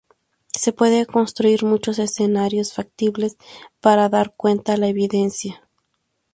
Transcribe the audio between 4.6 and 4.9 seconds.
de la